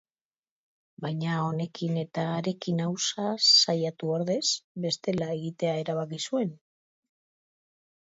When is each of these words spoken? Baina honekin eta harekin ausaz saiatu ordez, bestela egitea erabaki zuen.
Baina 1.03 1.33
honekin 1.47 1.99
eta 2.03 2.23
harekin 2.37 2.81
ausaz 2.85 3.41
saiatu 3.49 4.09
ordez, 4.15 4.39
bestela 4.87 5.27
egitea 5.35 5.75
erabaki 5.83 6.21
zuen. 6.31 6.57